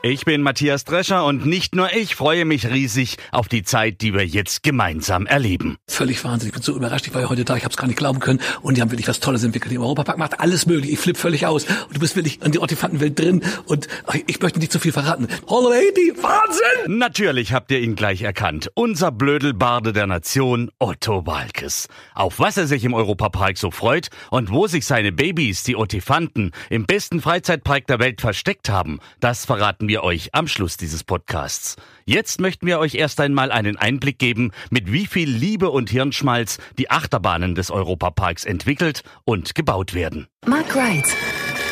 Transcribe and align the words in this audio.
Ich 0.00 0.24
bin 0.24 0.42
Matthias 0.42 0.84
Drescher 0.84 1.24
und 1.24 1.44
nicht 1.44 1.74
nur 1.74 1.92
ich 1.92 2.14
freue 2.14 2.44
mich 2.44 2.70
riesig 2.70 3.16
auf 3.32 3.48
die 3.48 3.64
Zeit, 3.64 4.00
die 4.00 4.14
wir 4.14 4.24
jetzt 4.24 4.62
gemeinsam 4.62 5.26
erleben. 5.26 5.76
Völlig 5.88 6.22
wahnsinnig. 6.22 6.50
Ich 6.50 6.54
bin 6.54 6.62
so 6.62 6.76
überrascht. 6.76 7.08
Ich 7.08 7.14
war 7.14 7.22
ja 7.22 7.28
heute 7.28 7.44
da, 7.44 7.56
ich 7.56 7.64
habe 7.64 7.72
es 7.72 7.76
gar 7.76 7.88
nicht 7.88 7.96
glauben 7.96 8.20
können. 8.20 8.38
Und 8.62 8.76
die 8.76 8.80
haben 8.80 8.92
wirklich 8.92 9.08
was 9.08 9.18
Tolles 9.18 9.42
entwickelt. 9.42 9.74
Im 9.74 9.82
Europapark 9.82 10.16
macht 10.16 10.38
alles 10.38 10.66
möglich. 10.66 10.92
Ich 10.92 10.98
flippe 11.00 11.18
völlig 11.18 11.46
aus. 11.46 11.64
Und 11.64 11.96
du 11.96 11.98
bist 11.98 12.14
wirklich 12.14 12.40
in 12.44 12.52
der 12.52 12.60
Ortifantenwelt 12.60 13.18
drin. 13.18 13.42
Und 13.66 13.88
ich 14.28 14.40
möchte 14.40 14.60
nicht 14.60 14.70
zu 14.70 14.78
viel 14.78 14.92
verraten. 14.92 15.26
Holiday, 15.48 16.12
Wahnsinn! 16.22 16.96
Natürlich 16.96 17.52
habt 17.52 17.72
ihr 17.72 17.80
ihn 17.80 17.96
gleich 17.96 18.22
erkannt. 18.22 18.70
Unser 18.74 19.10
Blödelbarde 19.10 19.92
der 19.92 20.06
Nation, 20.06 20.70
Otto 20.78 21.26
Walkes. 21.26 21.88
Auf 22.14 22.38
was 22.38 22.56
er 22.56 22.68
sich 22.68 22.84
im 22.84 22.94
Europapark 22.94 23.58
so 23.58 23.72
freut 23.72 24.10
und 24.30 24.52
wo 24.52 24.68
sich 24.68 24.86
seine 24.86 25.10
Babys, 25.10 25.64
die 25.64 25.74
Otifanten, 25.74 26.52
im 26.70 26.86
besten 26.86 27.20
Freizeitpark 27.20 27.88
der 27.88 27.98
Welt 27.98 28.20
versteckt 28.20 28.68
haben, 28.68 29.00
das 29.18 29.44
verraten 29.44 29.87
wir 29.88 30.04
euch 30.04 30.34
am 30.34 30.46
Schluss 30.46 30.76
dieses 30.76 31.02
Podcasts. 31.02 31.76
Jetzt 32.04 32.40
möchten 32.40 32.66
wir 32.66 32.78
euch 32.78 32.94
erst 32.94 33.20
einmal 33.20 33.50
einen 33.50 33.76
Einblick 33.76 34.18
geben, 34.18 34.52
mit 34.70 34.92
wie 34.92 35.06
viel 35.06 35.28
Liebe 35.28 35.70
und 35.70 35.90
Hirnschmalz 35.90 36.58
die 36.78 36.90
Achterbahnen 36.90 37.54
des 37.54 37.70
Europaparks 37.70 38.44
entwickelt 38.44 39.02
und 39.24 39.54
gebaut 39.54 39.94
werden. 39.94 40.28
Mark 40.46 40.74
Wright. 40.76 41.06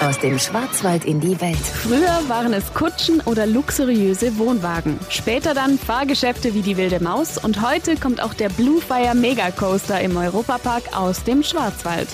Aus 0.00 0.18
dem 0.18 0.38
Schwarzwald 0.38 1.06
in 1.06 1.20
die 1.20 1.40
Welt. 1.40 1.56
Früher 1.56 2.20
waren 2.28 2.52
es 2.52 2.74
Kutschen 2.74 3.20
oder 3.20 3.46
luxuriöse 3.46 4.36
Wohnwagen. 4.36 4.98
Später 5.08 5.54
dann 5.54 5.78
Fahrgeschäfte 5.78 6.52
wie 6.54 6.60
die 6.60 6.76
Wilde 6.76 7.02
Maus 7.02 7.38
und 7.38 7.66
heute 7.66 7.96
kommt 7.96 8.22
auch 8.22 8.34
der 8.34 8.50
Bluefire 8.50 9.14
Mega 9.14 9.50
Coaster 9.50 10.00
im 10.02 10.16
Europapark 10.16 10.94
aus 10.94 11.24
dem 11.24 11.42
Schwarzwald. 11.42 12.08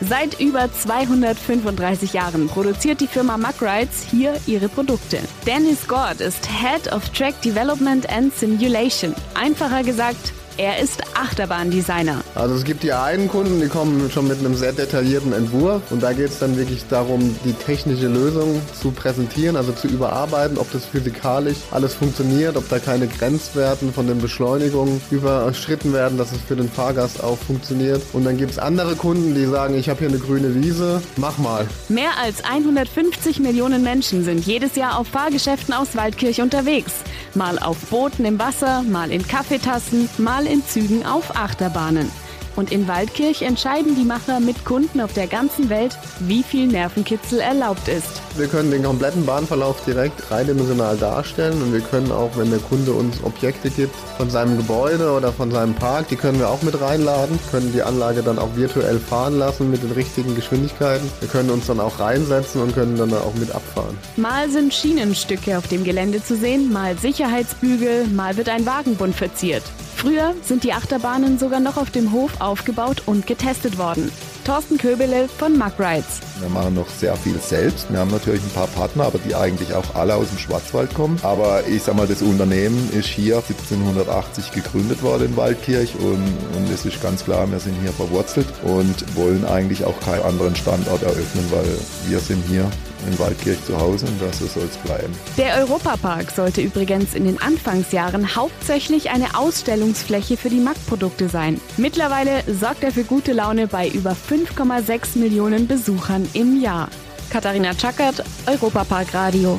Seit 0.00 0.40
über 0.40 0.72
235 0.72 2.12
Jahren 2.12 2.48
produziert 2.48 3.00
die 3.00 3.06
Firma 3.06 3.36
Muck 3.36 3.62
Rides 3.62 4.04
hier 4.10 4.34
ihre 4.46 4.68
Produkte. 4.68 5.18
Dennis 5.46 5.86
Gord 5.86 6.20
ist 6.20 6.46
Head 6.46 6.92
of 6.92 7.08
Track 7.10 7.40
Development 7.42 8.08
and 8.10 8.34
Simulation. 8.34 9.14
Einfacher 9.34 9.82
gesagt, 9.82 10.32
er 10.56 10.78
ist 10.78 11.02
Achterbahndesigner. 11.14 12.22
Also 12.34 12.54
es 12.54 12.64
gibt 12.64 12.82
die 12.82 12.92
einen 12.92 13.28
Kunden, 13.28 13.60
die 13.60 13.68
kommen 13.68 14.10
schon 14.10 14.28
mit 14.28 14.38
einem 14.38 14.54
sehr 14.54 14.72
detaillierten 14.72 15.32
Entwurf 15.32 15.82
und 15.90 16.02
da 16.02 16.12
geht 16.12 16.28
es 16.30 16.38
dann 16.38 16.56
wirklich 16.56 16.84
darum, 16.88 17.36
die 17.44 17.52
technische 17.52 18.08
Lösung 18.08 18.60
zu 18.80 18.90
präsentieren, 18.90 19.56
also 19.56 19.72
zu 19.72 19.88
überarbeiten, 19.88 20.58
ob 20.58 20.70
das 20.72 20.84
physikalisch 20.86 21.58
alles 21.70 21.94
funktioniert, 21.94 22.56
ob 22.56 22.68
da 22.68 22.78
keine 22.78 23.06
Grenzwerten 23.06 23.92
von 23.92 24.06
den 24.06 24.18
Beschleunigungen 24.18 25.00
überschritten 25.10 25.92
werden, 25.92 26.18
dass 26.18 26.32
es 26.32 26.40
für 26.40 26.56
den 26.56 26.68
Fahrgast 26.68 27.22
auch 27.22 27.38
funktioniert. 27.38 28.02
Und 28.12 28.24
dann 28.24 28.36
gibt 28.36 28.52
es 28.52 28.58
andere 28.58 28.96
Kunden, 28.96 29.34
die 29.34 29.46
sagen, 29.46 29.74
ich 29.74 29.88
habe 29.88 30.00
hier 30.00 30.08
eine 30.08 30.18
grüne 30.18 30.54
Wiese, 30.54 31.02
mach 31.16 31.38
mal. 31.38 31.66
Mehr 31.88 32.10
als 32.22 32.44
150 32.44 33.40
Millionen 33.40 33.82
Menschen 33.82 34.24
sind 34.24 34.46
jedes 34.46 34.76
Jahr 34.76 34.98
auf 34.98 35.08
Fahrgeschäften 35.08 35.74
aus 35.74 35.96
Waldkirch 35.96 36.40
unterwegs. 36.40 36.92
Mal 37.34 37.58
auf 37.58 37.76
Booten 37.90 38.24
im 38.24 38.38
Wasser, 38.38 38.82
mal 38.82 39.10
in 39.10 39.26
Kaffeetassen, 39.26 40.08
mal 40.18 40.46
in 40.46 40.64
Zügen 40.64 41.04
auf 41.04 41.36
Achterbahnen. 41.36 42.10
Und 42.56 42.70
in 42.70 42.86
Waldkirch 42.86 43.42
entscheiden 43.42 43.96
die 43.96 44.04
Macher 44.04 44.40
mit 44.40 44.64
Kunden 44.64 45.00
auf 45.00 45.12
der 45.12 45.26
ganzen 45.26 45.68
Welt, 45.68 45.98
wie 46.20 46.42
viel 46.42 46.66
Nervenkitzel 46.66 47.40
erlaubt 47.40 47.88
ist. 47.88 48.22
Wir 48.36 48.46
können 48.46 48.70
den 48.70 48.82
kompletten 48.82 49.26
Bahnverlauf 49.26 49.84
direkt 49.84 50.28
dreidimensional 50.28 50.96
darstellen 50.96 51.60
und 51.62 51.72
wir 51.72 51.80
können 51.80 52.12
auch, 52.12 52.30
wenn 52.36 52.50
der 52.50 52.60
Kunde 52.60 52.92
uns 52.92 53.22
Objekte 53.22 53.70
gibt 53.70 53.94
von 54.16 54.30
seinem 54.30 54.56
Gebäude 54.56 55.12
oder 55.12 55.32
von 55.32 55.50
seinem 55.50 55.74
Park, 55.74 56.08
die 56.08 56.16
können 56.16 56.38
wir 56.38 56.48
auch 56.48 56.62
mit 56.62 56.80
reinladen, 56.80 57.38
können 57.50 57.72
die 57.72 57.82
Anlage 57.82 58.22
dann 58.22 58.38
auch 58.38 58.54
virtuell 58.56 58.98
fahren 58.98 59.38
lassen 59.38 59.70
mit 59.70 59.82
den 59.82 59.92
richtigen 59.92 60.34
Geschwindigkeiten. 60.34 61.08
Wir 61.20 61.28
können 61.28 61.50
uns 61.50 61.66
dann 61.66 61.80
auch 61.80 61.98
reinsetzen 61.98 62.62
und 62.62 62.74
können 62.74 62.96
dann 62.96 63.12
auch 63.12 63.34
mit 63.34 63.52
abfahren. 63.54 63.96
Mal 64.16 64.48
sind 64.50 64.72
Schienenstücke 64.72 65.58
auf 65.58 65.68
dem 65.68 65.84
Gelände 65.84 66.22
zu 66.22 66.36
sehen, 66.36 66.72
mal 66.72 66.96
Sicherheitsbügel, 66.98 68.06
mal 68.08 68.36
wird 68.36 68.48
ein 68.48 68.66
Wagenbund 68.66 69.14
verziert. 69.14 69.62
Früher 70.04 70.34
sind 70.42 70.64
die 70.64 70.74
Achterbahnen 70.74 71.38
sogar 71.38 71.60
noch 71.60 71.78
auf 71.78 71.90
dem 71.90 72.12
Hof 72.12 72.38
aufgebaut 72.38 73.04
und 73.06 73.26
getestet 73.26 73.78
worden. 73.78 74.12
Thorsten 74.44 74.76
Köbele 74.76 75.28
von 75.28 75.56
Muck 75.56 75.80
Rides. 75.80 76.20
Wir 76.40 76.50
machen 76.50 76.74
noch 76.74 76.90
sehr 76.90 77.16
viel 77.16 77.38
selbst. 77.38 77.90
Wir 77.90 78.00
haben 78.00 78.10
natürlich 78.10 78.42
ein 78.42 78.50
paar 78.50 78.66
Partner, 78.66 79.04
aber 79.04 79.18
die 79.18 79.34
eigentlich 79.34 79.72
auch 79.72 79.94
alle 79.94 80.16
aus 80.16 80.28
dem 80.28 80.36
Schwarzwald 80.36 80.92
kommen. 80.92 81.18
Aber 81.22 81.66
ich 81.66 81.84
sag 81.84 81.96
mal, 81.96 82.06
das 82.06 82.20
Unternehmen 82.20 82.90
ist 82.92 83.06
hier 83.06 83.36
1780 83.38 84.52
gegründet 84.52 85.02
worden 85.02 85.28
in 85.28 85.36
Waldkirch 85.38 85.94
und, 85.98 86.22
und 86.54 86.70
es 86.70 86.84
ist 86.84 87.02
ganz 87.02 87.24
klar, 87.24 87.50
wir 87.50 87.58
sind 87.58 87.74
hier 87.80 87.92
verwurzelt 87.92 88.48
und 88.62 89.16
wollen 89.16 89.46
eigentlich 89.46 89.86
auch 89.86 89.98
keinen 90.00 90.24
anderen 90.24 90.54
Standort 90.54 91.02
eröffnen, 91.02 91.50
weil 91.50 92.10
wir 92.10 92.20
sind 92.20 92.44
hier 92.46 92.70
in 93.06 93.18
Waldkirch 93.18 93.62
zu 93.64 93.78
Hause 93.78 94.06
und 94.06 94.20
das 94.20 94.38
soll 94.38 94.64
es 94.64 94.76
bleiben. 94.78 95.12
Der 95.36 95.56
Europapark 95.58 96.30
sollte 96.30 96.60
übrigens 96.60 97.14
in 97.14 97.24
den 97.24 97.40
Anfangsjahren 97.40 98.36
hauptsächlich 98.36 99.10
eine 99.10 99.36
Ausstellungsfläche 99.36 100.36
für 100.36 100.48
die 100.48 100.60
Mack-Produkte 100.60 101.28
sein. 101.28 101.60
Mittlerweile 101.76 102.42
sorgt 102.46 102.84
er 102.84 102.92
für 102.92 103.04
gute 103.04 103.32
Laune 103.32 103.66
bei 103.66 103.88
über 103.88 104.12
5,6 104.12 105.18
Millionen 105.18 105.66
Besuchern 105.66 106.28
im 106.34 106.60
Jahr. 106.60 106.88
Katharina 107.30 107.74
Chackert, 107.74 108.22
Europapark 108.46 109.12
Radio. 109.14 109.58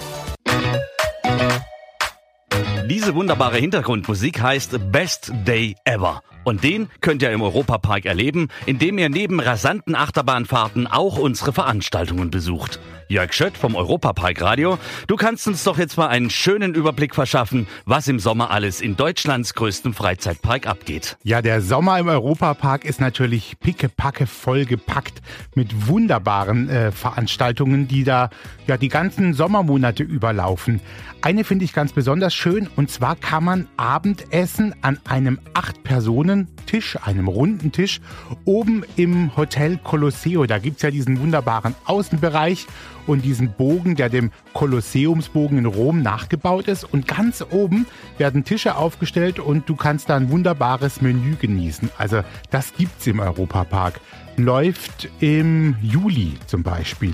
Diese 2.88 3.16
wunderbare 3.16 3.58
Hintergrundmusik 3.58 4.42
heißt 4.42 4.92
Best 4.92 5.32
Day 5.46 5.76
Ever. 5.86 6.22
Und 6.44 6.64
den 6.64 6.88
könnt 7.02 7.24
ihr 7.24 7.32
im 7.32 7.42
Europapark 7.42 8.06
erleben, 8.06 8.48
indem 8.68 9.00
ihr 9.00 9.10
neben 9.10 9.40
rasanten 9.40 9.96
Achterbahnfahrten 9.96 10.86
auch 10.88 11.18
unsere 11.18 11.52
Veranstaltungen 11.52 12.30
besucht. 12.30 12.80
Jörg 13.08 13.34
Schött 13.34 13.56
vom 13.56 13.76
Europapark 13.76 14.42
Radio. 14.42 14.80
Du 15.06 15.16
kannst 15.16 15.48
uns 15.48 15.64
doch 15.64 15.78
jetzt 15.78 15.96
mal 15.96 16.08
einen 16.08 16.32
schönen 16.32 16.74
Überblick 16.74 17.14
verschaffen, 17.14 17.68
was 17.86 18.08
im 18.08 18.20
Sommer 18.20 18.50
alles 18.50 18.82
in 18.82 18.96
Deutschlands 18.96 19.54
größtem 19.54 19.94
Freizeitpark 19.94 20.66
abgeht. 20.66 21.16
Ja, 21.24 21.44
der 21.44 21.62
Sommer 21.62 22.00
im 22.00 22.08
Europapark 22.08 22.84
ist 22.84 23.00
natürlich 23.00 23.60
pickepacke 23.60 24.26
vollgepackt 24.26 25.22
mit 25.54 25.88
wunderbaren 25.88 26.68
äh, 26.68 26.92
Veranstaltungen, 26.92 27.88
die 27.88 28.04
da 28.04 28.32
ja 28.66 28.78
die 28.78 28.90
ganzen 28.90 29.36
Sommermonate 29.36 30.02
überlaufen. 30.02 30.82
Eine 31.22 31.44
finde 31.44 31.66
ich 31.66 31.74
ganz 31.74 31.94
besonders 31.94 32.34
schön 32.34 32.68
und 32.76 32.90
zwar 32.90 33.16
kann 33.16 33.44
man 33.44 33.68
Abendessen 33.78 34.74
an 34.82 35.00
einem 35.06 35.40
acht 35.54 35.84
Personen 35.84 36.48
Tisch, 36.66 36.98
einem 37.04 37.28
runden 37.28 37.72
Tisch, 37.72 38.02
oben 38.46 38.84
im 38.96 39.36
Hotel 39.38 39.78
Colosseo. 39.78 40.46
Da 40.46 40.58
gibt 40.58 40.78
es 40.78 40.82
ja 40.82 40.92
diesen 40.92 41.20
wunderbaren 41.20 41.76
Außenbereich 41.86 42.66
und 43.08 43.24
diesen 43.24 43.54
Bogen, 43.54 43.96
der 43.96 44.10
dem 44.10 44.32
Kolosseumsbogen 44.54 45.58
in 45.58 45.66
Rom 45.66 46.02
nachgebaut 46.02 46.68
ist. 46.68 46.84
Und 46.84 47.08
ganz 47.08 47.44
oben 47.50 47.86
werden 48.18 48.44
Tische 48.44 48.76
aufgestellt 48.76 49.40
und 49.40 49.70
du 49.70 49.76
kannst 49.76 50.10
da 50.10 50.16
ein 50.16 50.30
wunderbares 50.30 51.02
Menü 51.02 51.36
genießen. 51.36 51.90
Also 51.98 52.22
das 52.52 52.74
gibt's 52.76 53.08
im 53.08 53.20
Europapark. 53.20 54.00
Läuft 54.38 55.10
im 55.20 55.76
Juli 55.82 56.34
zum 56.48 56.64
Beispiel. 56.64 57.14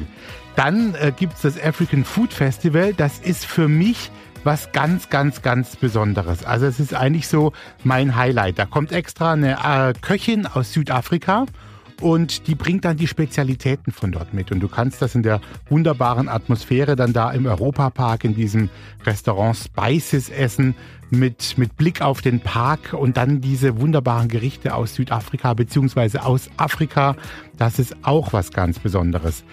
Dann 0.55 0.95
äh, 0.95 1.11
gibt's 1.15 1.41
das 1.41 1.61
African 1.61 2.03
Food 2.03 2.33
Festival. 2.33 2.93
Das 2.93 3.19
ist 3.19 3.45
für 3.45 3.67
mich 3.67 4.11
was 4.43 4.71
ganz, 4.71 5.09
ganz, 5.09 5.41
ganz 5.41 5.75
Besonderes. 5.75 6.43
Also 6.43 6.65
es 6.65 6.79
ist 6.79 6.93
eigentlich 6.93 7.27
so 7.27 7.53
mein 7.83 8.15
Highlight. 8.15 8.57
Da 8.57 8.65
kommt 8.65 8.91
extra 8.91 9.33
eine 9.33 9.57
äh, 9.63 9.93
Köchin 10.01 10.47
aus 10.47 10.73
Südafrika 10.73 11.45
und 12.01 12.47
die 12.47 12.55
bringt 12.55 12.85
dann 12.85 12.97
die 12.97 13.07
Spezialitäten 13.07 13.91
von 13.93 14.11
dort 14.11 14.33
mit. 14.33 14.51
Und 14.51 14.59
du 14.59 14.67
kannst 14.67 15.01
das 15.01 15.15
in 15.15 15.23
der 15.23 15.39
wunderbaren 15.69 16.27
Atmosphäre 16.27 16.95
dann 16.95 17.13
da 17.13 17.31
im 17.31 17.45
Europapark 17.45 18.23
in 18.23 18.35
diesem 18.35 18.69
Restaurant 19.05 19.55
Spices 19.55 20.29
essen 20.29 20.75
mit, 21.11 21.57
mit 21.57 21.77
Blick 21.77 22.01
auf 22.01 22.21
den 22.21 22.39
Park 22.39 22.93
und 22.93 23.17
dann 23.17 23.41
diese 23.41 23.79
wunderbaren 23.79 24.29
Gerichte 24.29 24.73
aus 24.73 24.95
Südafrika 24.95 25.53
beziehungsweise 25.53 26.23
aus 26.25 26.49
Afrika. 26.57 27.15
Das 27.57 27.79
ist 27.79 27.95
auch 28.03 28.33
was 28.33 28.51
ganz 28.51 28.79
Besonderes. 28.79 29.43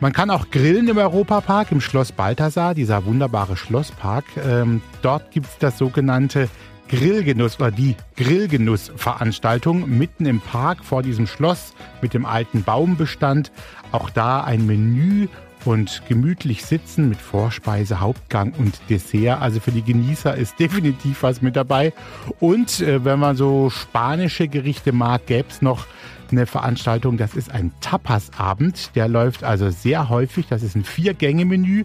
Man 0.00 0.12
kann 0.12 0.30
auch 0.30 0.50
grillen 0.50 0.88
im 0.88 0.96
Europapark, 0.96 1.72
im 1.72 1.80
Schloss 1.80 2.12
Balthasar, 2.12 2.74
dieser 2.74 3.04
wunderbare 3.04 3.56
Schlosspark. 3.56 4.24
Ähm, 4.46 4.80
dort 5.02 5.32
gibt 5.32 5.46
es 5.46 5.58
das 5.58 5.76
sogenannte 5.76 6.48
Grillgenuss 6.88 7.60
oder 7.60 7.70
die 7.70 7.96
Grillgenussveranstaltung 8.16 9.88
mitten 9.88 10.26
im 10.26 10.40
Park 10.40 10.84
vor 10.84 11.02
diesem 11.02 11.26
Schloss 11.26 11.74
mit 12.00 12.14
dem 12.14 12.24
alten 12.24 12.62
Baumbestand. 12.62 13.52
Auch 13.92 14.10
da 14.10 14.42
ein 14.42 14.66
Menü 14.66 15.28
und 15.64 16.02
gemütlich 16.08 16.64
sitzen 16.64 17.10
mit 17.10 17.18
Vorspeise, 17.18 18.00
Hauptgang 18.00 18.52
und 18.56 18.80
Dessert. 18.88 19.40
Also 19.40 19.60
für 19.60 19.72
die 19.72 19.82
Genießer 19.82 20.34
ist 20.34 20.58
definitiv 20.60 21.22
was 21.22 21.42
mit 21.42 21.56
dabei. 21.56 21.92
Und 22.40 22.80
äh, 22.80 23.04
wenn 23.04 23.18
man 23.18 23.36
so 23.36 23.70
spanische 23.70 24.48
Gerichte 24.48 24.92
mag, 24.92 25.26
gäbe 25.26 25.48
es 25.50 25.62
noch 25.62 25.86
eine 26.30 26.46
Veranstaltung, 26.46 27.16
das 27.16 27.34
ist 27.34 27.50
ein 27.50 27.72
Tapas-Abend. 27.80 28.94
Der 28.94 29.08
läuft 29.08 29.44
also 29.44 29.70
sehr 29.70 30.08
häufig. 30.08 30.46
Das 30.48 30.62
ist 30.62 30.74
ein 30.74 30.84
Vier-Gänge-Menü. 30.84 31.84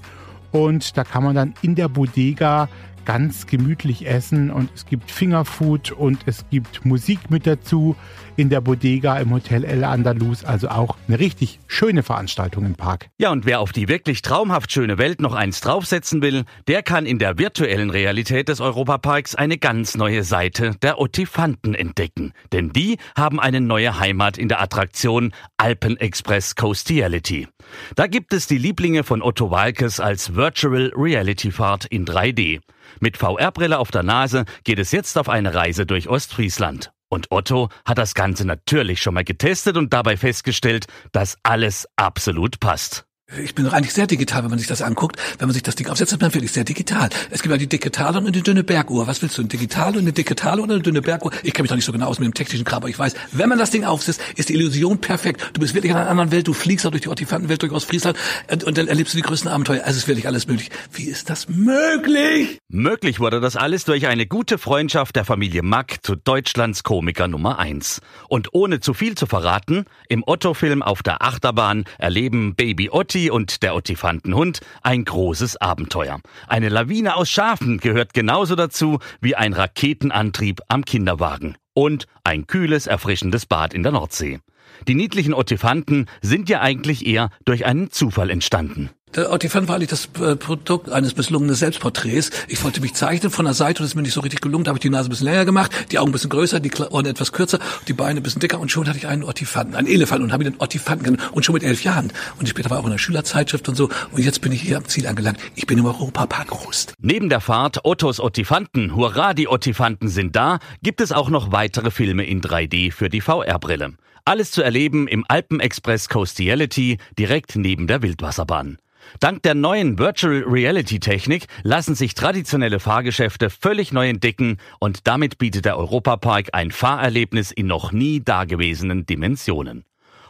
Und 0.52 0.98
da 0.98 1.04
kann 1.04 1.24
man 1.24 1.36
dann 1.36 1.54
in 1.62 1.76
der 1.76 1.88
Bodega 1.88 2.70
ganz 3.06 3.48
gemütlich 3.48 4.08
essen 4.08 4.52
und 4.52 4.70
es 4.74 4.86
gibt 4.86 5.12
Fingerfood 5.12 5.92
und 5.92 6.20
es 6.26 6.46
gibt 6.50 6.86
Musik 6.86 7.30
mit 7.30 7.48
dazu 7.48 7.96
in 8.36 8.50
der 8.50 8.62
Bodega 8.62 9.18
im 9.20 9.32
Hotel 9.32 9.64
El 9.64 9.84
Andalus. 9.84 10.44
Also 10.44 10.70
auch 10.70 10.98
eine 11.08 11.20
richtig 11.20 11.60
schöne 11.68 12.04
Veranstaltung 12.04 12.66
im 12.66 12.76
Park. 12.76 13.10
Ja, 13.18 13.32
und 13.32 13.46
wer 13.46 13.60
auf 13.60 13.72
die 13.72 13.88
wirklich 13.88 14.22
traumhaft 14.22 14.72
schöne 14.72 14.98
Welt 14.98 15.22
noch 15.22 15.34
eins 15.34 15.62
draufsetzen 15.62 16.22
will, 16.22 16.46
der 16.68 16.84
kann 16.84 17.06
in 17.06 17.20
der 17.20 17.38
virtuellen 17.38 17.90
Realität 17.90 18.50
des 18.50 18.62
Europaparks 18.62 19.36
eine 19.36 19.58
ganz 19.58 19.96
neue 19.96 20.24
Seite 20.24 20.76
der 20.82 21.00
Ottifanten 21.00 21.76
entdecken. 21.76 22.34
Denn 22.52 22.72
die 22.72 22.98
haben 23.16 23.40
eine 23.40 23.62
neue 23.62 24.00
Heimat 24.00 24.38
in 24.38 24.48
der 24.48 24.62
Attraktion 24.62 25.34
Alpen 25.58 25.98
Express 25.98 26.56
Coastiality. 26.56 27.48
Da 27.96 28.08
gibt 28.08 28.34
es 28.34 28.48
die 28.48 28.58
Lieblinge 28.58 29.04
von 29.04 29.22
Otto 29.22 29.52
Walkes 29.52 30.00
als 30.00 30.36
Virtual 30.36 30.92
Reality 30.96 31.52
Fahrt 31.52 31.86
in 31.86 32.06
3D. 32.06 32.62
Mit 33.00 33.18
VR-Brille 33.18 33.80
auf 33.80 33.92
der 33.92 34.04
Nase 34.04 34.46
geht 34.64 34.80
es 34.80 34.92
jetzt 34.92 35.18
auf 35.18 35.30
eine 35.30 35.54
Reise 35.54 35.86
durch 35.86 36.10
Ostfriesland. 36.10 36.92
Und 37.10 37.32
Otto 37.32 37.70
hat 37.86 38.00
das 38.00 38.16
Ganze 38.16 38.46
natürlich 38.46 39.02
schon 39.02 39.14
mal 39.14 39.24
getestet 39.24 39.78
und 39.78 39.94
dabei 39.94 40.18
festgestellt, 40.18 40.88
dass 41.12 41.38
alles 41.44 41.88
absolut 41.96 42.60
passt. 42.60 43.06
Ich 43.32 43.56
bin 43.56 43.64
doch 43.64 43.72
eigentlich 43.72 43.94
sehr 43.94 44.06
digital, 44.06 44.44
wenn 44.44 44.50
man 44.50 44.60
sich 44.60 44.68
das 44.68 44.82
anguckt. 44.82 45.18
Wenn 45.40 45.48
man 45.48 45.54
sich 45.54 45.64
das 45.64 45.76
Ding 45.76 45.88
aufsetzt, 45.88 46.12
ist 46.12 46.22
man 46.22 46.34
wirklich 46.34 46.52
sehr 46.52 46.66
digital. 46.66 47.10
Es 47.32 47.42
gibt 47.42 47.52
ja 47.52 47.58
die 47.58 47.68
digitale 47.68 48.18
und 48.18 48.28
eine 48.28 48.44
dünne 48.44 48.66
Berguhr. 48.66 49.08
Was 49.08 49.22
willst 49.22 49.38
du, 49.38 49.42
eine 49.42 49.48
digitale 49.48 49.94
und 49.94 50.04
eine 50.04 50.12
digitale 50.12 50.62
oder 50.62 50.74
eine 50.74 50.84
dünne 50.84 51.02
Berguhr? 51.02 51.32
Ich 51.42 51.54
kenne 51.54 51.64
mich 51.64 51.70
doch 51.70 51.78
nicht 51.78 51.86
so 51.86 51.94
genau 51.94 52.08
aus 52.08 52.20
mit 52.20 52.26
dem 52.26 52.34
technischen 52.34 52.66
Kram, 52.66 52.78
aber 52.78 52.90
ich 52.90 53.00
weiß, 53.00 53.16
wenn 53.32 53.48
man 53.48 53.58
das 53.58 53.72
Ding 53.72 53.86
aufsetzt, 53.86 54.22
ist 54.36 54.50
die 54.50 54.56
Illusion 54.56 55.00
perfekt. 55.00 55.52
Du 55.54 55.62
bist 55.62 55.74
wirklich 55.74 55.92
in 55.92 55.98
einer 55.98 56.10
anderen 56.10 56.32
Welt, 56.32 56.48
du 56.48 56.54
fliegst 56.54 56.86
auch 56.86 56.92
durch 56.92 57.04
die 57.04 57.08
Ortifantenwelt, 57.08 57.62
durch 57.62 57.72
Ostfriesland 57.72 58.18
und, 58.52 58.66
und 58.66 58.78
dann 58.78 58.90
erlebst 58.90 59.14
du 59.14 59.18
die 59.18 59.24
größten 59.24 59.50
Abenteuer. 59.50 59.84
Es 59.86 59.96
ist 59.96 60.10
wirklich 60.10 60.28
alles 60.28 60.48
möglich. 60.48 60.70
Wie 60.92 61.06
ist 61.06 61.30
das 61.30 61.48
möglich? 61.48 62.60
Möglich 62.68 63.22
wurde 63.22 63.40
das 63.40 63.56
alles 63.56 63.86
durch 63.86 64.06
eine 64.06 64.28
gute 64.28 64.58
Freundschaft 64.58 65.16
der 65.16 65.24
Familie 65.24 65.64
Mack 65.64 66.00
zu 66.04 66.16
Deutschlands 66.16 66.84
Komiker 66.84 67.30
Nummer 67.30 67.58
eins. 67.58 68.02
Und 68.28 68.50
ohne 68.52 68.82
zu 68.82 68.94
viel 68.94 69.16
zu 69.16 69.28
verraten, 69.28 69.86
im 70.10 70.24
Otto-Film 70.26 70.84
auf 70.84 71.04
der 71.04 71.24
Achterbahn 71.24 71.86
erleben 71.98 72.56
Baby 72.56 72.90
Otti 72.90 73.23
und 73.30 73.64
der 73.64 73.76
Ottifantenhund 73.76 74.62
ein 74.82 75.06
großes 75.06 75.58
Abenteuer. 75.58 76.20
Eine 76.48 76.70
Lawine 76.70 77.16
aus 77.16 77.30
Schafen 77.30 77.80
gehört 77.80 78.14
genauso 78.14 78.56
dazu 78.56 79.00
wie 79.22 79.36
ein 79.36 79.54
Raketenantrieb 79.54 80.62
am 80.68 80.86
Kinderwagen 80.86 81.58
und 81.74 82.08
ein 82.24 82.48
kühles, 82.48 82.88
erfrischendes 82.88 83.46
Bad 83.46 83.74
in 83.74 83.84
der 83.84 83.92
Nordsee. 83.92 84.40
Die 84.88 84.96
niedlichen 84.96 85.34
Ottifanten 85.34 86.08
sind 86.22 86.50
ja 86.50 86.62
eigentlich 86.62 87.06
eher 87.06 87.30
durch 87.46 87.66
einen 87.66 87.92
Zufall 87.92 88.30
entstanden. 88.30 88.90
Der 89.16 89.32
Ottifant 89.32 89.68
war 89.68 89.76
eigentlich 89.76 89.90
das 89.90 90.10
äh, 90.20 90.36
Produkt 90.36 90.90
eines 90.90 91.16
misslungenen 91.16 91.54
Selbstporträts. 91.54 92.32
Ich 92.48 92.64
wollte 92.64 92.82
mich 92.82 92.96
zeichnen 92.96 93.32
von 93.32 93.46
der 93.46 93.54
Seite 93.54 93.82
und 93.82 93.86
es 93.86 93.92
ist 93.92 93.96
mir 93.96 94.02
nicht 94.02 94.14
so 94.14 94.22
richtig 94.22 94.42
gelungen. 94.42 94.64
Da 94.64 94.70
habe 94.70 94.80
ich 94.80 94.82
die 94.82 94.90
Nase 94.90 95.08
ein 95.08 95.12
bisschen 95.12 95.28
länger 95.28 95.46
gemacht, 95.46 95.72
die 95.92 96.00
Augen 96.00 96.10
ein 96.10 96.14
bisschen 96.14 96.32
größer, 96.32 96.60
die 96.60 96.72
Ohren 96.90 97.06
etwas 97.06 97.32
kürzer, 97.32 97.60
die 97.88 97.94
Beine 97.94 98.22
ein 98.22 98.24
bisschen 98.24 98.40
dicker 98.40 98.60
und 98.60 98.72
schon 98.72 98.88
hatte 98.88 98.98
ich 98.98 99.06
einen 99.06 99.24
Ottifanten, 99.24 99.76
einen 99.76 99.88
Elefant 99.88 100.24
und 100.24 100.34
habe 100.34 100.44
ihn 100.44 100.54
den 100.54 100.62
Ottifanten 100.62 101.06
genannt 101.06 101.32
und 101.32 101.46
schon 101.46 101.54
mit 101.54 101.62
elf 101.62 101.84
Jahren. 101.84 102.12
Und 102.40 102.50
später 102.50 102.72
war 102.72 102.80
auch 102.80 102.86
in 102.86 102.92
der 102.92 102.98
Schülerzeitschrift 102.98 103.70
und 103.70 103.76
so. 103.76 103.90
Und 104.12 104.24
jetzt 104.24 104.42
bin 104.42 104.52
ich 104.52 104.62
hier 104.62 104.78
am 104.78 104.86
Ziel 104.86 105.06
angelangt. 105.06 105.38
Ich 105.54 105.68
bin 105.68 105.78
im 105.78 105.86
Europapark 105.86 106.52
Rust. 106.66 106.96
Neben 107.00 107.30
der 107.30 107.40
Fahrt 107.40 107.86
Ottos 107.86 108.20
Ottifanten, 108.20 108.96
hurra, 108.96 109.36
die 109.36 109.48
Ottifanten 109.48 110.10
sind 110.10 110.36
da, 110.36 110.58
gibt 110.82 111.02
es 111.02 111.12
auch 111.12 111.30
noch 111.30 111.52
weitere 111.52 111.92
Filme 111.92 112.26
in 112.26 112.42
3D 112.42 112.92
für 112.92 113.10
die 113.10 113.22
VR-Brille. 113.22 113.94
Alles 114.26 114.52
zu 114.52 114.64
erleben 114.64 115.08
im 115.08 115.26
Alpenexpress 115.28 116.10
Coastiality 116.10 116.98
direkt 117.20 117.58
neben 117.58 117.88
der 117.88 118.02
Wildwasserbahn. 118.02 118.78
Dank 119.20 119.44
der 119.44 119.56
neuen 119.56 120.00
Virtual 120.00 120.44
Reality 120.48 121.00
Technik 121.00 121.48
lassen 121.64 121.96
sich 121.96 122.14
traditionelle 122.14 122.80
Fahrgeschäfte 122.80 123.50
völlig 123.50 123.92
neu 123.92 124.10
entdecken 124.10 124.58
und 124.80 125.08
damit 125.08 125.38
bietet 125.38 125.66
der 125.66 125.78
Europapark 125.78 126.50
ein 126.54 126.72
Fahrerlebnis 126.72 127.52
in 127.52 127.68
noch 127.68 127.92
nie 127.92 128.22
dagewesenen 128.24 129.06
Dimensionen. 129.06 129.86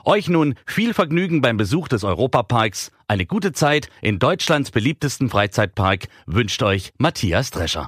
Euch 0.05 0.27
nun 0.27 0.55
viel 0.65 0.93
Vergnügen 0.93 1.41
beim 1.41 1.55
Besuch 1.55 1.87
des 1.87 2.03
Europaparks, 2.03 2.91
eine 3.07 3.25
gute 3.25 3.53
Zeit 3.53 3.87
in 4.01 4.19
Deutschlands 4.19 4.71
beliebtesten 4.71 5.29
Freizeitpark 5.29 6.07
wünscht 6.25 6.61
euch 6.61 6.91
Matthias 6.97 7.51
Drescher. 7.51 7.87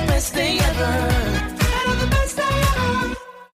The 0.00 0.06
best 0.06 0.34
day 0.34 0.58
ever. 0.58 1.27